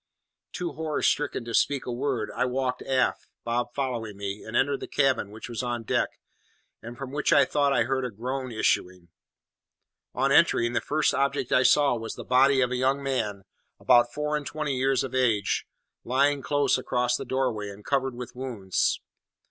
[0.51, 4.79] Too horror stricken to speak a word, I walked aft, Bob following me, and entered
[4.79, 6.19] the cabin, which was on deck,
[6.81, 9.09] and from which I thought I heard a groan issuing.
[10.15, 13.43] On entering, the first object I saw was the body of a young man,
[13.79, 15.67] about four and twenty years of age,
[16.03, 18.99] lying close across the doorway, and covered with wounds.